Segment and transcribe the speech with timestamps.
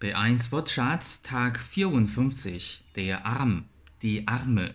[0.00, 3.66] B1 Wortschatz Tag 54 Der Arm,
[4.02, 4.74] die Arme.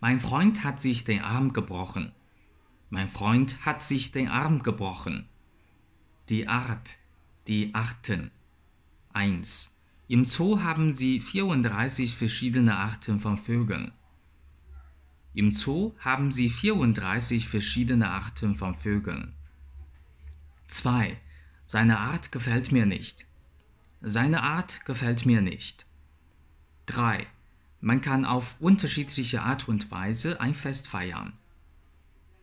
[0.00, 2.12] Mein Freund hat sich den Arm gebrochen.
[2.88, 5.28] Mein Freund hat sich den Arm gebrochen.
[6.30, 6.96] Die Art,
[7.48, 8.30] die Arten.
[9.12, 9.78] 1.
[10.08, 13.92] Im Zoo haben sie 34 verschiedene Arten von Vögeln.
[15.34, 19.34] Im Zoo haben sie 34 verschiedene Arten von Vögeln.
[20.68, 21.20] 2.
[21.66, 23.26] Seine Art gefällt mir nicht.
[24.00, 25.86] Seine Art gefällt mir nicht.
[26.86, 27.26] 3.
[27.80, 31.32] Man kann auf unterschiedliche Art und Weise ein Fest feiern.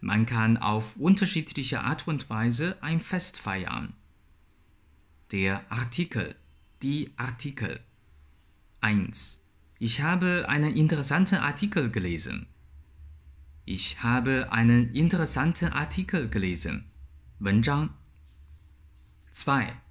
[0.02, 3.94] Man kann auf unterschiedliche Art und Weise ein Fest feiern.
[5.32, 6.36] Der Artikel,
[6.82, 7.80] die Artikel.
[8.82, 9.48] 1.
[9.80, 12.48] Ich habe einen interessanten Artikel gelesen.
[13.66, 16.86] Ich habe einen interessanten Artikel gelesen.
[17.44, 17.90] 文章
[19.32, 19.83] 2.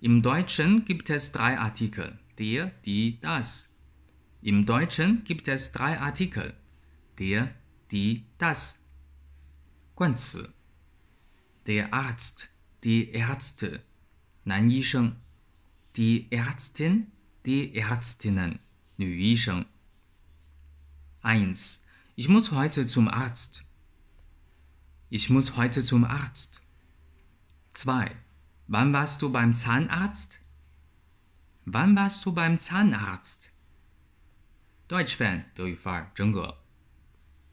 [0.00, 2.18] Im Deutschen gibt es drei Artikel.
[2.38, 3.68] Der, die, das.
[4.42, 6.54] Im Deutschen gibt es drei Artikel.
[7.18, 7.54] Der,
[7.90, 8.78] die, das.
[9.96, 10.52] 冠词
[11.64, 12.50] Der Arzt,
[12.84, 13.80] die Ärzte.
[14.44, 15.16] 男医生
[15.96, 17.10] Die Ärztin,
[17.46, 18.60] die Ärztinnen.
[18.98, 19.64] 女医生
[21.22, 21.82] 1.
[22.14, 23.64] Ich muss heute zum Arzt.
[25.08, 26.60] Ich muss heute zum Arzt.
[27.72, 28.14] 2.
[28.70, 30.40] Wann warst du beim Zahnarzt?
[31.64, 33.52] Wann warst du beim Zahnarzt?
[34.88, 36.58] Deutsch Fan 德语范儿真格。